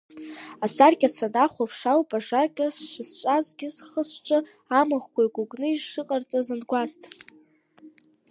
Асаркьа 0.65 1.09
санахәаԥш 1.15 1.79
ауп 1.91 2.09
ажакьа 2.17 2.67
шысҿазгьы 2.91 3.69
схы-сҿы 3.75 4.37
амыӷқәа 4.79 5.21
икәыкәны 5.25 5.67
ишыҟарҵаз 5.71 6.47
ангәасҭа. 6.53 7.07